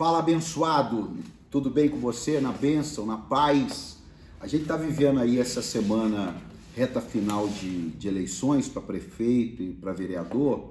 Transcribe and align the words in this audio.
Fala 0.00 0.20
abençoado, 0.20 1.14
tudo 1.50 1.68
bem 1.68 1.86
com 1.86 1.98
você? 1.98 2.40
Na 2.40 2.52
bênção, 2.52 3.04
na 3.04 3.18
paz? 3.18 3.98
A 4.40 4.46
gente 4.46 4.62
está 4.62 4.74
vivendo 4.74 5.20
aí 5.20 5.38
essa 5.38 5.60
semana 5.60 6.34
reta 6.74 7.02
final 7.02 7.46
de, 7.46 7.90
de 7.90 8.08
eleições 8.08 8.66
para 8.66 8.80
prefeito 8.80 9.62
e 9.62 9.74
para 9.74 9.92
vereador. 9.92 10.70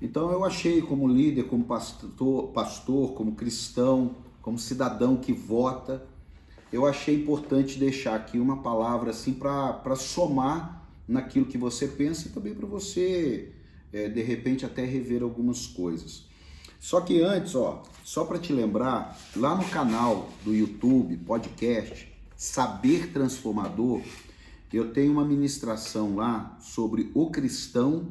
Então 0.00 0.32
eu 0.32 0.46
achei 0.46 0.80
como 0.80 1.06
líder, 1.06 1.42
como 1.42 1.64
pastor, 1.64 2.52
pastor, 2.54 3.12
como 3.12 3.32
cristão, 3.32 4.16
como 4.40 4.58
cidadão 4.58 5.18
que 5.18 5.34
vota, 5.34 6.02
eu 6.72 6.86
achei 6.86 7.16
importante 7.16 7.78
deixar 7.78 8.14
aqui 8.14 8.38
uma 8.38 8.62
palavra 8.62 9.10
assim 9.10 9.34
para 9.34 9.94
somar 9.94 10.88
naquilo 11.06 11.44
que 11.44 11.58
você 11.58 11.86
pensa 11.86 12.28
e 12.28 12.30
também 12.30 12.54
para 12.54 12.66
você 12.66 13.52
é, 13.92 14.08
de 14.08 14.22
repente 14.22 14.64
até 14.64 14.86
rever 14.86 15.22
algumas 15.22 15.66
coisas. 15.66 16.32
Só 16.84 17.00
que 17.00 17.22
antes, 17.22 17.54
ó, 17.54 17.82
só 18.04 18.26
para 18.26 18.38
te 18.38 18.52
lembrar, 18.52 19.18
lá 19.34 19.54
no 19.54 19.64
canal 19.70 20.28
do 20.44 20.54
YouTube, 20.54 21.16
podcast 21.16 22.12
Saber 22.36 23.10
Transformador, 23.10 24.02
eu 24.70 24.92
tenho 24.92 25.12
uma 25.12 25.24
ministração 25.24 26.14
lá 26.14 26.58
sobre 26.60 27.10
o 27.14 27.30
cristão, 27.30 28.08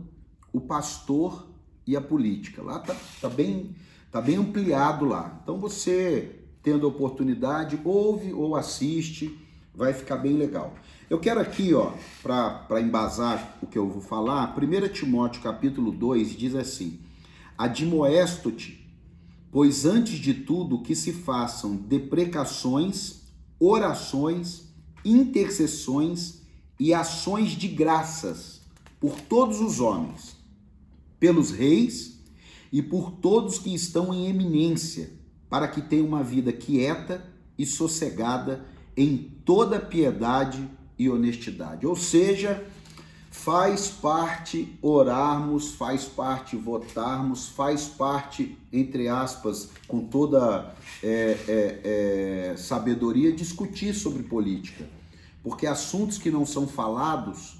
o 0.51 0.59
pastor 0.59 1.47
e 1.85 1.95
a 1.95 2.01
política. 2.01 2.63
Lá 2.63 2.79
tá, 2.79 2.95
tá 3.21 3.29
bem 3.29 3.75
tá 4.11 4.19
bem 4.19 4.37
ampliado 4.37 5.05
lá. 5.05 5.39
Então 5.43 5.59
você 5.59 6.39
tendo 6.63 6.87
a 6.87 6.89
oportunidade, 6.89 7.79
ouve 7.85 8.33
ou 8.33 8.55
assiste, 8.55 9.39
vai 9.75 9.93
ficar 9.93 10.17
bem 10.17 10.35
legal. 10.35 10.73
Eu 11.07 11.19
quero 11.19 11.39
aqui, 11.39 11.75
ó, 11.75 11.91
para 12.23 12.81
embasar 12.81 13.55
o 13.61 13.67
que 13.67 13.77
eu 13.77 13.87
vou 13.87 14.01
falar, 14.01 14.57
1 14.57 14.87
Timóteo 14.91 15.43
capítulo 15.43 15.91
2 15.91 16.35
diz 16.35 16.55
assim: 16.55 16.99
Admoesto-te, 17.57 18.89
pois 19.51 19.85
antes 19.85 20.17
de 20.17 20.33
tudo 20.33 20.81
que 20.81 20.95
se 20.95 21.13
façam 21.13 21.75
deprecações, 21.75 23.21
orações, 23.59 24.73
intercessões 25.05 26.41
e 26.79 26.93
ações 26.93 27.51
de 27.51 27.67
graças 27.67 28.61
por 28.99 29.19
todos 29.21 29.59
os 29.59 29.79
homens, 29.79 30.35
pelos 31.19 31.51
reis 31.51 32.19
e 32.71 32.81
por 32.81 33.11
todos 33.11 33.59
que 33.59 33.73
estão 33.73 34.13
em 34.13 34.27
eminência, 34.27 35.11
para 35.49 35.67
que 35.67 35.81
tenham 35.81 36.07
uma 36.07 36.23
vida 36.23 36.51
quieta 36.51 37.23
e 37.57 37.65
sossegada 37.65 38.65
em 38.97 39.17
toda 39.45 39.79
piedade 39.79 40.67
e 40.97 41.09
honestidade. 41.09 41.85
Ou 41.85 41.95
seja, 41.95 42.65
faz 43.33 43.89
parte 43.89 44.77
orarmos, 44.79 45.73
faz 45.73 46.05
parte 46.05 46.55
votarmos, 46.55 47.47
faz 47.49 47.87
parte, 47.87 48.55
entre 48.71 49.07
aspas, 49.07 49.71
com 49.87 50.01
toda 50.01 50.73
é, 51.01 51.37
é, 51.47 52.51
é, 52.53 52.55
sabedoria, 52.55 53.33
discutir 53.33 53.95
sobre 53.95 54.21
política. 54.21 54.87
Porque 55.41 55.65
assuntos 55.65 56.19
que 56.19 56.29
não 56.29 56.45
são 56.45 56.67
falados, 56.67 57.57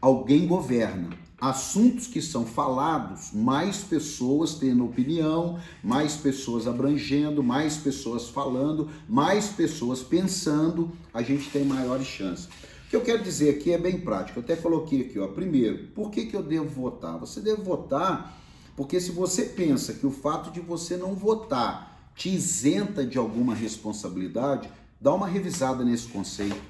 alguém 0.00 0.46
governa 0.46 1.10
assuntos 1.40 2.06
que 2.06 2.22
são 2.22 2.46
falados, 2.46 3.32
mais 3.32 3.78
pessoas 3.78 4.54
tendo 4.54 4.84
opinião, 4.84 5.58
mais 5.82 6.14
pessoas 6.14 6.68
abrangendo, 6.68 7.42
mais 7.42 7.76
pessoas 7.76 8.28
falando, 8.28 8.88
mais 9.08 9.48
pessoas 9.48 10.02
pensando, 10.02 10.92
a 11.12 11.20
gente 11.20 11.50
tem 11.50 11.64
maiores 11.64 12.06
chances. 12.06 12.48
Que 12.92 12.96
eu 12.96 13.00
quero 13.00 13.22
dizer 13.22 13.56
aqui 13.56 13.72
é 13.72 13.78
bem 13.78 13.98
prático. 13.98 14.38
Eu 14.38 14.42
até 14.42 14.54
coloquei 14.54 15.00
aqui, 15.00 15.18
ó. 15.18 15.26
Primeiro, 15.26 15.86
por 15.94 16.10
que, 16.10 16.26
que 16.26 16.36
eu 16.36 16.42
devo 16.42 16.66
votar? 16.66 17.18
Você 17.18 17.40
deve 17.40 17.62
votar 17.62 18.38
porque 18.76 19.00
se 19.00 19.10
você 19.10 19.44
pensa 19.44 19.94
que 19.94 20.06
o 20.06 20.10
fato 20.10 20.50
de 20.50 20.60
você 20.60 20.98
não 20.98 21.14
votar 21.14 22.12
te 22.14 22.28
isenta 22.28 23.02
de 23.02 23.16
alguma 23.16 23.54
responsabilidade, 23.54 24.68
dá 25.00 25.14
uma 25.14 25.26
revisada 25.26 25.82
nesse 25.82 26.06
conceito. 26.08 26.60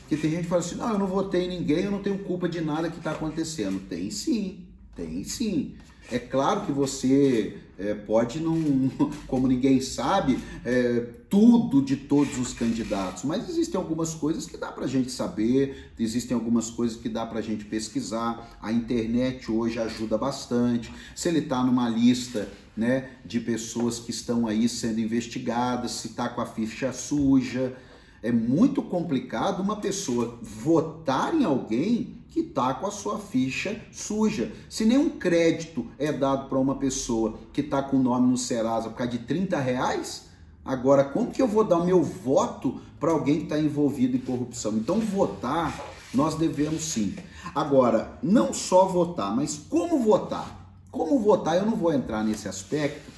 Porque 0.00 0.16
tem 0.16 0.30
gente 0.30 0.44
que 0.44 0.48
fala 0.48 0.62
assim, 0.62 0.76
não, 0.76 0.90
eu 0.90 0.98
não 0.98 1.06
votei 1.06 1.44
em 1.44 1.48
ninguém, 1.48 1.84
eu 1.84 1.90
não 1.90 2.02
tenho 2.02 2.18
culpa 2.20 2.48
de 2.48 2.62
nada 2.62 2.88
que 2.88 2.96
está 2.96 3.10
acontecendo. 3.10 3.78
Tem 3.90 4.10
sim, 4.10 4.64
tem 4.96 5.22
sim. 5.22 5.76
É 6.10 6.18
claro 6.18 6.62
que 6.64 6.72
você 6.72 7.58
é, 7.78 7.94
pode 7.94 8.40
não, 8.40 8.56
como 9.28 9.46
ninguém 9.46 9.80
sabe, 9.80 10.38
é, 10.64 11.06
tudo 11.28 11.82
de 11.82 11.96
todos 11.96 12.38
os 12.38 12.52
candidatos, 12.52 13.24
mas 13.24 13.48
existem 13.48 13.78
algumas 13.78 14.14
coisas 14.14 14.46
que 14.46 14.56
dá 14.56 14.72
para 14.72 14.84
a 14.84 14.88
gente 14.88 15.12
saber, 15.12 15.92
existem 15.98 16.34
algumas 16.34 16.70
coisas 16.70 16.96
que 16.96 17.08
dá 17.08 17.26
para 17.26 17.38
a 17.38 17.42
gente 17.42 17.64
pesquisar. 17.66 18.58
A 18.60 18.72
internet 18.72 19.50
hoje 19.50 19.78
ajuda 19.78 20.16
bastante. 20.16 20.92
Se 21.14 21.28
ele 21.28 21.40
está 21.40 21.62
numa 21.62 21.88
lista 21.88 22.48
né, 22.76 23.10
de 23.24 23.38
pessoas 23.40 23.98
que 23.98 24.10
estão 24.10 24.46
aí 24.46 24.68
sendo 24.68 25.00
investigadas, 25.00 25.90
se 25.90 26.08
está 26.08 26.28
com 26.28 26.40
a 26.40 26.46
ficha 26.46 26.92
suja, 26.92 27.76
é 28.22 28.32
muito 28.32 28.82
complicado 28.82 29.60
uma 29.60 29.76
pessoa 29.76 30.38
votar 30.42 31.34
em 31.34 31.44
alguém 31.44 32.18
que 32.28 32.40
está 32.40 32.74
com 32.74 32.86
a 32.86 32.90
sua 32.90 33.18
ficha 33.18 33.80
suja. 33.90 34.52
Se 34.68 34.84
nenhum 34.84 35.10
crédito 35.10 35.86
é 35.98 36.12
dado 36.12 36.48
para 36.48 36.58
uma 36.58 36.76
pessoa 36.76 37.38
que 37.52 37.60
está 37.60 37.82
com 37.82 37.96
o 37.96 38.02
nome 38.02 38.28
no 38.28 38.36
Serasa 38.36 38.90
por 38.90 38.96
causa 38.96 39.12
de 39.12 39.18
30 39.18 39.58
reais, 39.58 40.26
agora 40.64 41.04
como 41.04 41.30
que 41.30 41.40
eu 41.40 41.48
vou 41.48 41.64
dar 41.64 41.78
o 41.78 41.86
meu 41.86 42.02
voto 42.02 42.80
para 43.00 43.12
alguém 43.12 43.38
que 43.38 43.42
está 43.44 43.58
envolvido 43.58 44.16
em 44.16 44.20
corrupção? 44.20 44.72
Então 44.72 45.00
votar, 45.00 45.74
nós 46.12 46.34
devemos 46.34 46.82
sim. 46.82 47.14
Agora, 47.54 48.18
não 48.22 48.52
só 48.52 48.86
votar, 48.86 49.34
mas 49.34 49.56
como 49.56 49.98
votar? 50.00 50.56
Como 50.90 51.18
votar, 51.18 51.56
eu 51.56 51.66
não 51.66 51.76
vou 51.76 51.92
entrar 51.92 52.22
nesse 52.24 52.48
aspecto, 52.48 53.10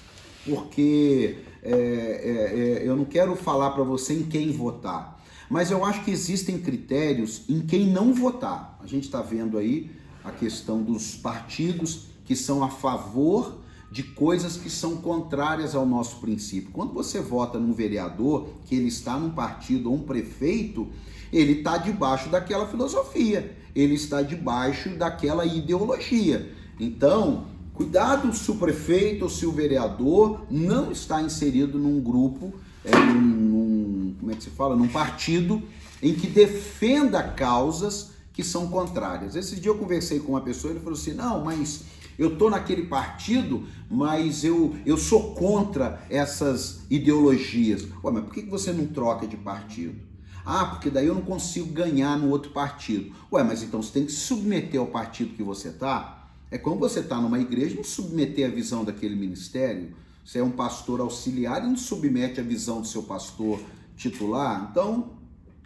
porque 0.45 1.39
é, 1.63 1.73
é, 1.73 2.83
é, 2.83 2.89
eu 2.89 2.97
não 2.97 3.05
quero 3.05 3.37
falar 3.37 3.71
para 3.71 3.85
você 3.85 4.15
em 4.15 4.23
quem 4.23 4.53
votar, 4.53 5.23
mas 5.49 5.71
eu 5.71 5.85
acho 5.85 6.05
que 6.05 6.11
existem 6.11 6.59
critérios 6.59 7.43
em 7.49 7.61
quem 7.61 7.87
não 7.87 8.15
votar. 8.15 8.79
A 8.83 8.87
gente 8.87 9.05
está 9.05 9.21
vendo 9.21 9.59
aí 9.59 9.91
a 10.25 10.31
questão 10.31 10.83
dos 10.83 11.17
partidos 11.17 12.07
que 12.25 12.37
são 12.37 12.63
a 12.63 12.69
favor 12.69 13.59
de 13.91 14.05
coisas 14.05 14.57
que 14.57 14.71
são 14.71 14.99
contrárias 14.99 15.75
ao 15.75 15.85
nosso 15.85 16.21
princípio. 16.21 16.71
Quando 16.73 16.93
você 16.93 17.21
vota 17.21 17.59
num 17.59 17.73
vereador 17.73 18.49
que 18.65 18.77
ele 18.77 18.87
está 18.87 19.19
num 19.19 19.31
partido 19.31 19.91
ou 19.91 19.97
um 19.97 20.03
prefeito, 20.03 20.89
ele 21.33 21.55
está 21.55 21.77
debaixo 21.77 22.29
daquela 22.29 22.67
filosofia, 22.69 23.57
ele 23.75 23.95
está 23.95 24.23
debaixo 24.23 24.91
daquela 24.91 25.45
ideologia. 25.45 26.55
Então, 26.79 27.47
Cuidado 27.75 28.33
se 28.35 28.51
o 28.51 28.57
prefeito 28.57 29.25
ou 29.25 29.31
se 29.31 29.47
o 29.47 29.53
vereador 29.53 30.45
não 30.51 30.93
está 30.93 31.23
inserido 31.23 31.79
num 31.79 32.01
grupo, 32.01 32.53
é, 32.85 32.95
num, 32.95 33.21
num, 33.21 34.15
como 34.19 34.33
é 34.33 34.35
que 34.35 34.45
se 34.45 34.51
fala, 34.51 34.77
num 34.77 34.89
partido 34.89 35.63
em 36.03 36.15
que 36.15 36.27
defenda 36.27 37.23
causas 37.23 38.11
que 38.33 38.45
são 38.45 38.69
contrárias. 38.69 39.37
Esse 39.37 39.57
dia 39.57 39.71
eu 39.71 39.79
conversei 39.79 40.21
com 40.21 40.33
uma 40.33 40.41
pessoa 40.41 40.73
e 40.73 40.77
ele 40.77 40.85
falou 40.85 40.99
assim: 40.99 41.15
não, 41.15 41.45
mas 41.45 41.85
eu 42.19 42.37
tô 42.37 42.51
naquele 42.51 42.83
partido, 42.83 43.67
mas 43.91 44.45
eu, 44.45 44.77
eu 44.85 44.97
sou 44.97 45.35
contra 45.35 46.03
essas 46.11 46.81
ideologias. 46.91 47.89
Ué, 48.05 48.13
mas 48.13 48.25
por 48.25 48.35
que 48.35 48.43
você 48.43 48.73
não 48.73 48.87
troca 48.87 49.27
de 49.27 49.37
partido? 49.37 49.99
Ah, 50.45 50.67
porque 50.67 50.91
daí 50.91 51.07
eu 51.07 51.15
não 51.15 51.23
consigo 51.23 51.73
ganhar 51.73 52.19
no 52.19 52.29
outro 52.29 52.51
partido. 52.53 53.15
Ué, 53.33 53.43
mas 53.43 53.63
então 53.63 53.83
você 53.83 53.93
tem 53.93 54.05
que 54.05 54.13
se 54.13 54.19
submeter 54.19 54.81
ao 54.81 54.87
partido 54.87 55.35
que 55.35 55.43
você 55.43 55.71
tá? 55.71 56.20
É 56.51 56.59
como 56.59 56.81
você 56.81 57.01
está 57.01 57.21
numa 57.21 57.39
igreja 57.39 57.77
não 57.77 57.85
submeter 57.85 58.47
a 58.47 58.53
visão 58.53 58.85
daquele 58.85 59.15
ministério. 59.15 59.95
Você 60.25 60.39
é 60.39 60.43
um 60.43 60.51
pastor 60.51 61.01
auxiliar 61.01 61.63
e 61.63 61.67
não 61.67 61.77
submete 61.77 62.41
a 62.41 62.43
visão 62.43 62.81
do 62.81 62.87
seu 62.87 63.05
pastor 63.05 63.61
titular. 63.97 64.69
Então, 64.71 65.13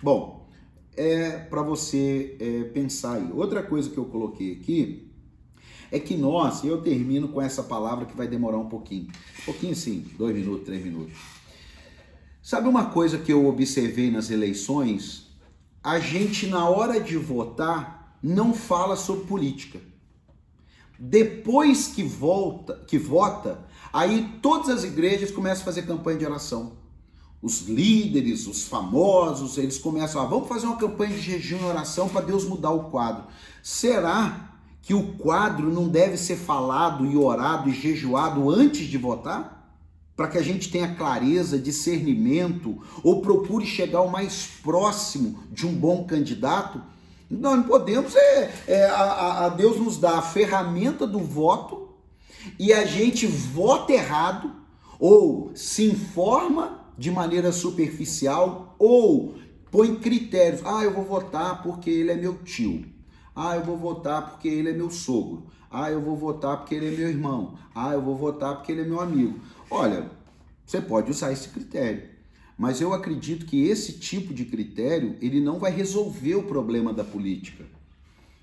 bom, 0.03 0.49
é 0.97 1.39
para 1.39 1.63
você 1.63 2.37
é, 2.39 2.65
pensar 2.65 3.15
aí. 3.15 3.33
Outra 3.33 3.63
coisa 3.63 3.89
que 3.89 3.99
eu 3.99 4.05
coloquei 4.05 4.53
aqui 4.53 5.11
é 5.91 5.99
que 5.99 6.17
nós, 6.17 6.63
e 6.65 6.67
eu 6.67 6.83
termino 6.83 7.29
com 7.29 7.41
essa 7.41 7.63
palavra 7.63 8.05
que 8.05 8.17
vai 8.17 8.29
demorar 8.29 8.59
um 8.59 8.69
pouquinho. 8.69 9.09
Um 9.41 9.45
pouquinho 9.45 9.75
sim, 9.75 10.05
dois 10.19 10.35
minutos, 10.35 10.67
três 10.67 10.85
minutos. 10.85 11.15
Sabe 12.43 12.69
uma 12.69 12.87
coisa 12.87 13.17
que 13.17 13.33
eu 13.33 13.47
observei 13.47 14.11
nas 14.11 14.31
eleições? 14.31 15.31
A 15.83 15.99
gente, 15.99 16.47
na 16.47 16.69
hora 16.69 17.01
de 17.01 17.17
votar, 17.17 18.19
não 18.23 18.53
fala 18.53 18.97
sobre 18.97 19.25
política. 19.27 19.81
Depois 20.99 21.89
que 21.89 22.03
volta, 22.03 22.75
que 22.87 22.99
vota, 22.99 23.59
aí 23.93 24.39
todas 24.41 24.69
as 24.69 24.85
igrejas 24.85 25.31
começam 25.31 25.63
a 25.63 25.65
fazer 25.65 25.83
campanha 25.83 26.19
de 26.19 26.27
oração. 26.27 26.73
Os 27.43 27.63
líderes, 27.69 28.47
os 28.47 28.65
famosos, 28.65 29.59
eles 29.59 29.77
começam 29.77 30.21
a, 30.21 30.25
ah, 30.25 30.29
vamos 30.29 30.49
fazer 30.49 30.67
uma 30.67 30.77
campanha 30.77 31.15
de 31.15 31.21
jejum 31.21 31.59
e 31.59 31.65
oração 31.65 32.09
para 32.09 32.25
Deus 32.25 32.45
mudar 32.45 32.71
o 32.71 32.85
quadro. 32.85 33.25
Será 33.63 34.55
que 34.81 34.95
o 34.95 35.15
quadro 35.15 35.71
não 35.73 35.89
deve 35.89 36.17
ser 36.17 36.37
falado 36.37 37.05
e 37.05 37.17
orado 37.17 37.69
e 37.69 37.75
jejuado 37.75 38.49
antes 38.51 38.87
de 38.87 38.97
votar? 38.97 39.63
Para 40.17 40.29
que 40.29 40.39
a 40.39 40.43
gente 40.43 40.71
tenha 40.71 40.95
clareza, 40.95 41.59
discernimento 41.59 42.81
ou 43.03 43.21
procure 43.21 43.67
chegar 43.67 44.01
o 44.03 44.11
mais 44.11 44.47
próximo 44.63 45.41
de 45.51 45.67
um 45.67 45.75
bom 45.75 46.05
candidato? 46.05 46.81
Nós 47.31 47.57
não 47.57 47.63
podemos, 47.65 48.15
é, 48.15 48.51
é 48.67 48.85
a, 48.87 49.47
a, 49.47 49.49
Deus 49.49 49.79
nos 49.79 49.99
dá 49.99 50.19
a 50.19 50.23
ferramenta 50.23 51.07
do 51.07 51.19
voto 51.19 51.95
e 52.59 52.73
a 52.73 52.85
gente 52.85 53.27
vota 53.27 53.93
errado 53.93 54.53
ou 54.99 55.51
se 55.55 55.87
informa 55.87 56.85
de 56.97 57.11
maneira 57.11 57.51
superficial, 57.51 58.75
ou 58.79 59.35
põe 59.71 59.97
critérios. 59.97 60.63
Ah, 60.65 60.85
eu 60.85 60.93
vou 60.93 61.05
votar 61.05 61.63
porque 61.63 61.91
ele 61.91 62.13
é 62.13 62.17
meu 62.17 62.37
tio. 62.45 62.85
Ah, 63.35 63.57
eu 63.57 63.65
vou 63.65 63.77
votar 63.77 64.31
porque 64.31 64.49
ele 64.49 64.71
é 64.71 64.73
meu 64.73 64.91
sogro. 64.91 65.47
Ah, 65.71 65.91
eu 65.91 66.01
vou 66.01 66.17
votar 66.17 66.59
porque 66.59 66.75
ele 66.75 66.95
é 66.95 66.97
meu 66.97 67.09
irmão. 67.09 67.55
Ah, 67.75 67.93
eu 67.93 68.01
vou 68.01 68.17
votar 68.17 68.55
porque 68.57 68.71
ele 68.71 68.83
é 68.83 68.85
meu 68.85 69.01
amigo. 69.01 69.41
Olha, 69.69 70.09
você 70.65 70.81
pode 70.81 71.11
usar 71.11 71.33
esse 71.33 71.49
critério. 71.49 72.09
Mas 72.57 72.81
eu 72.81 72.93
acredito 72.93 73.47
que 73.47 73.67
esse 73.67 73.95
tipo 73.95 74.33
de 74.33 74.45
critério 74.45 75.17
ele 75.21 75.41
não 75.41 75.59
vai 75.59 75.73
resolver 75.73 76.37
o 76.37 76.45
problema 76.45 76.93
da 76.93 77.03
política. 77.03 77.65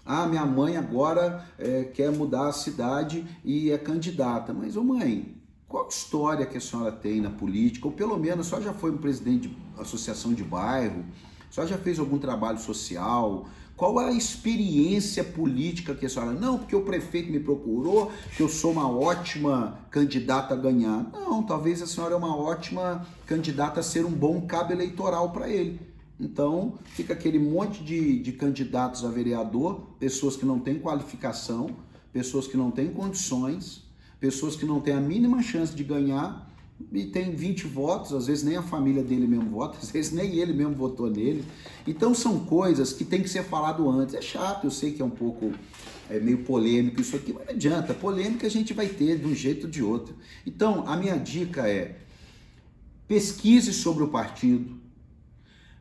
Ah, 0.06 0.26
minha 0.26 0.46
mãe 0.46 0.76
agora 0.76 1.46
é, 1.58 1.84
quer 1.84 2.12
mudar 2.12 2.48
a 2.48 2.52
cidade 2.52 3.26
e 3.46 3.72
é 3.72 3.78
candidata. 3.78 4.52
Mas, 4.54 4.76
ô 4.76 4.84
mãe, 4.84 5.36
qual 5.68 5.88
história 5.88 6.46
que 6.46 6.58
a 6.58 6.62
senhora 6.62 6.92
tem 6.92 7.22
na 7.22 7.30
política? 7.30 7.88
Ou 7.88 7.94
pelo 7.94 8.18
menos 8.18 8.48
senhora 8.48 8.66
já 8.66 8.74
foi 8.74 8.92
um 8.92 8.98
presidente 8.98 9.48
de 9.48 9.58
associação 9.78 10.34
de 10.34 10.44
bairro? 10.44 11.06
Senhora 11.50 11.70
já 11.70 11.78
fez 11.78 12.00
algum 12.00 12.18
trabalho 12.18 12.60
social? 12.60 13.48
Qual 13.82 13.98
a 13.98 14.12
experiência 14.12 15.24
política 15.24 15.96
que 15.96 16.06
a 16.06 16.10
senhora? 16.10 16.34
Não, 16.34 16.60
porque 16.60 16.76
o 16.76 16.84
prefeito 16.84 17.32
me 17.32 17.40
procurou, 17.40 18.12
que 18.38 18.44
eu 18.44 18.48
sou 18.48 18.74
uma 18.74 18.88
ótima 18.88 19.80
candidata 19.90 20.54
a 20.54 20.58
ganhar. 20.58 21.10
Não, 21.12 21.42
talvez 21.42 21.82
a 21.82 21.88
senhora 21.88 22.14
é 22.14 22.16
uma 22.16 22.38
ótima 22.38 23.08
candidata 23.26 23.80
a 23.80 23.84
ser 23.84 24.06
um 24.06 24.12
bom 24.12 24.42
cabo 24.42 24.72
eleitoral 24.72 25.32
para 25.32 25.50
ele. 25.50 25.80
Então, 26.20 26.76
fica 26.94 27.14
aquele 27.14 27.40
monte 27.40 27.84
de, 27.84 28.20
de 28.20 28.34
candidatos 28.34 29.04
a 29.04 29.10
vereador, 29.10 29.82
pessoas 30.00 30.36
que 30.36 30.46
não 30.46 30.60
têm 30.60 30.78
qualificação, 30.78 31.72
pessoas 32.14 32.46
que 32.46 32.56
não 32.56 32.70
têm 32.70 32.92
condições, 32.92 33.84
pessoas 34.20 34.56
que 34.56 34.64
não 34.64 34.80
têm 34.80 34.94
a 34.94 35.02
mínima 35.02 35.42
chance 35.42 35.74
de 35.74 35.84
ganhar 35.84 36.51
e 36.92 37.06
tem 37.06 37.36
20 37.36 37.68
votos, 37.68 38.14
às 38.14 38.28
vezes 38.28 38.44
nem 38.44 38.58
a 38.58 38.64
família 38.64 39.04
dele 39.04 39.28
mesmo 39.28 39.50
vota, 39.50 39.78
às 39.82 39.92
vezes 39.92 40.12
nem 40.12 40.36
ele 40.38 40.54
mesmo 40.54 40.76
votou 40.76 41.10
nele. 41.10 41.44
Então 41.88 42.14
são 42.14 42.40
coisas 42.46 42.94
que 42.94 43.04
tem 43.04 43.22
que 43.22 43.30
ser 43.30 43.44
falado 43.44 43.90
antes. 43.90 44.16
É 44.16 44.22
chato, 44.22 44.66
eu 44.66 44.72
sei 44.72 44.92
que 44.92 45.02
é 45.02 45.06
um 45.06 45.10
pouco 45.10 45.52
é 46.10 46.20
meio 46.20 46.40
polêmico 46.40 47.00
isso 47.00 47.16
aqui, 47.16 47.32
mas 47.32 47.46
não 47.46 47.54
adianta. 47.54 47.94
Polêmica 47.94 48.46
a 48.46 48.50
gente 48.50 48.74
vai 48.74 48.88
ter 48.88 49.18
de 49.18 49.26
um 49.26 49.34
jeito 49.34 49.66
ou 49.66 49.70
de 49.72 49.82
outro. 49.82 50.14
Então, 50.46 50.86
a 50.86 50.98
minha 50.98 51.16
dica 51.16 51.68
é 51.68 52.00
pesquise 53.08 53.74
sobre 53.74 54.04
o 54.04 54.10
partido, 54.10 54.76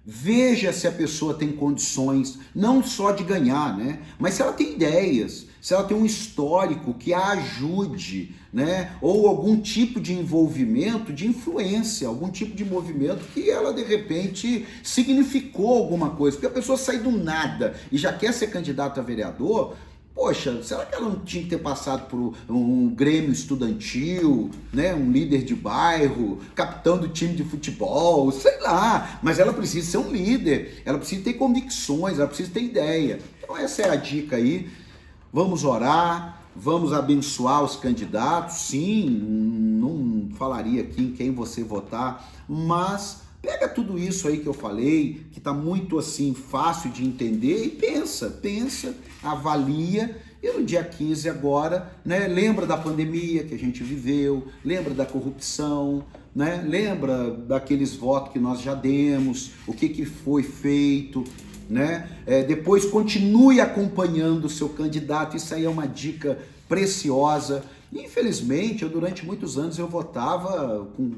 Veja 0.04 0.72
se 0.72 0.86
a 0.88 0.92
pessoa 0.92 1.34
tem 1.34 1.52
condições, 1.52 2.38
não 2.54 2.82
só 2.82 3.12
de 3.12 3.22
ganhar, 3.22 3.76
né? 3.76 4.00
Mas 4.18 4.34
se 4.34 4.42
ela 4.42 4.52
tem 4.52 4.72
ideias, 4.72 5.46
se 5.60 5.74
ela 5.74 5.84
tem 5.84 5.94
um 5.94 6.06
histórico 6.06 6.94
que 6.94 7.12
a 7.12 7.32
ajude, 7.32 8.34
né? 8.50 8.92
Ou 9.02 9.28
algum 9.28 9.60
tipo 9.60 10.00
de 10.00 10.14
envolvimento, 10.14 11.12
de 11.12 11.26
influência, 11.26 12.08
algum 12.08 12.30
tipo 12.30 12.56
de 12.56 12.64
movimento 12.64 13.26
que 13.34 13.50
ela 13.50 13.74
de 13.74 13.84
repente 13.84 14.66
significou 14.82 15.76
alguma 15.76 16.10
coisa. 16.10 16.36
Porque 16.36 16.46
a 16.46 16.58
pessoa 16.58 16.78
sai 16.78 16.98
do 16.98 17.10
nada 17.10 17.74
e 17.92 17.98
já 17.98 18.10
quer 18.10 18.32
ser 18.32 18.46
candidata 18.46 19.00
a 19.00 19.04
vereador, 19.04 19.76
Poxa, 20.14 20.62
será 20.62 20.84
que 20.84 20.94
ela 20.94 21.08
não 21.08 21.20
tinha 21.20 21.44
que 21.44 21.50
ter 21.50 21.58
passado 21.58 22.08
por 22.08 22.34
um 22.48 22.88
grêmio 22.88 23.30
estudantil, 23.30 24.50
né? 24.72 24.94
um 24.94 25.10
líder 25.10 25.44
de 25.44 25.54
bairro, 25.54 26.40
capitão 26.54 26.98
do 26.98 27.08
time 27.08 27.34
de 27.34 27.44
futebol, 27.44 28.30
sei 28.32 28.60
lá. 28.60 29.20
Mas 29.22 29.38
ela 29.38 29.52
precisa 29.52 29.90
ser 29.90 29.98
um 29.98 30.10
líder, 30.10 30.82
ela 30.84 30.98
precisa 30.98 31.22
ter 31.22 31.34
convicções, 31.34 32.18
ela 32.18 32.26
precisa 32.26 32.50
ter 32.50 32.62
ideia. 32.62 33.20
Então 33.42 33.56
essa 33.56 33.82
é 33.82 33.90
a 33.90 33.96
dica 33.96 34.36
aí. 34.36 34.68
Vamos 35.32 35.64
orar, 35.64 36.42
vamos 36.56 36.92
abençoar 36.92 37.62
os 37.62 37.76
candidatos. 37.76 38.56
Sim, 38.56 39.08
não 39.08 40.28
falaria 40.36 40.82
aqui 40.82 41.02
em 41.02 41.12
quem 41.12 41.32
você 41.32 41.62
votar, 41.62 42.28
mas 42.48 43.22
Pega 43.42 43.68
tudo 43.68 43.98
isso 43.98 44.28
aí 44.28 44.38
que 44.38 44.46
eu 44.46 44.52
falei, 44.52 45.22
que 45.32 45.38
está 45.38 45.52
muito 45.52 45.98
assim 45.98 46.34
fácil 46.34 46.90
de 46.90 47.04
entender 47.04 47.64
e 47.64 47.68
pensa, 47.70 48.28
pensa, 48.28 48.94
avalia 49.22 50.20
e 50.42 50.50
no 50.52 50.64
dia 50.64 50.82
15 50.82 51.28
agora, 51.28 51.90
né, 52.04 52.26
lembra 52.26 52.66
da 52.66 52.76
pandemia 52.76 53.44
que 53.44 53.54
a 53.54 53.58
gente 53.58 53.82
viveu, 53.82 54.46
lembra 54.64 54.94
da 54.94 55.04
corrupção, 55.04 56.04
né, 56.34 56.64
lembra 56.66 57.30
daqueles 57.30 57.94
votos 57.94 58.32
que 58.32 58.38
nós 58.38 58.60
já 58.60 58.74
demos, 58.74 59.52
o 59.66 59.74
que, 59.74 59.88
que 59.88 60.06
foi 60.06 60.42
feito, 60.42 61.24
né? 61.68 62.08
É, 62.26 62.42
depois 62.42 62.84
continue 62.84 63.60
acompanhando 63.60 64.46
o 64.46 64.50
seu 64.50 64.68
candidato, 64.70 65.36
isso 65.36 65.54
aí 65.54 65.64
é 65.64 65.68
uma 65.68 65.86
dica 65.86 66.38
preciosa. 66.68 67.62
Infelizmente, 67.92 68.84
eu 68.84 68.88
durante 68.88 69.26
muitos 69.26 69.58
anos 69.58 69.76
eu 69.76 69.88
votava 69.88 70.88
com 70.96 71.10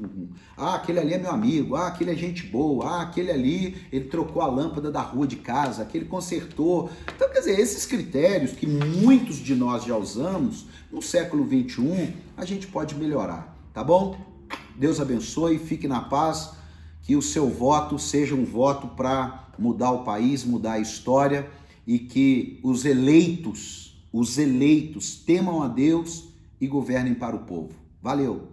ah, 0.57 0.75
aquele 0.75 0.99
ali 0.99 1.13
é 1.13 1.19
meu 1.19 1.29
amigo, 1.29 1.75
ah, 1.75 1.87
aquele 1.87 2.11
é 2.11 2.15
gente 2.15 2.47
boa, 2.47 2.85
ah, 2.87 3.01
aquele 3.03 3.29
ali 3.29 3.77
ele 3.91 4.05
trocou 4.05 4.41
a 4.41 4.47
lâmpada 4.47 4.91
da 4.91 5.01
rua 5.01 5.27
de 5.27 5.35
casa, 5.35 5.83
aquele 5.83 6.05
consertou. 6.05 6.89
Então, 7.15 7.29
quer 7.29 7.39
dizer, 7.39 7.59
esses 7.59 7.85
critérios 7.85 8.53
que 8.53 8.65
muitos 8.65 9.37
de 9.37 9.53
nós 9.53 9.83
já 9.83 9.95
usamos 9.95 10.65
no 10.91 10.99
século 10.99 11.43
21, 11.45 12.11
a 12.35 12.43
gente 12.43 12.65
pode 12.65 12.95
melhorar, 12.95 13.55
tá 13.71 13.83
bom? 13.83 14.17
Deus 14.75 14.99
abençoe, 14.99 15.59
fique 15.59 15.87
na 15.87 16.01
paz, 16.01 16.53
que 17.03 17.15
o 17.15 17.21
seu 17.21 17.47
voto 17.49 17.99
seja 17.99 18.33
um 18.33 18.45
voto 18.45 18.87
para 18.87 19.49
mudar 19.59 19.91
o 19.91 20.03
país, 20.03 20.43
mudar 20.43 20.73
a 20.73 20.79
história 20.79 21.47
e 21.85 21.99
que 21.99 22.59
os 22.63 22.83
eleitos, 22.83 24.03
os 24.11 24.39
eleitos 24.39 25.15
temam 25.15 25.61
a 25.61 25.67
Deus 25.67 26.32
e 26.63 26.67
governem 26.67 27.13
para 27.13 27.35
o 27.35 27.39
povo. 27.39 27.73
Valeu! 28.01 28.52